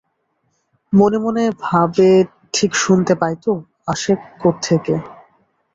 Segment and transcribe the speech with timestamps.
[0.93, 3.51] মনে মনে ভাবে-ঠিক শুনতে পায় তো,
[3.87, 4.95] আসে কোখোকে!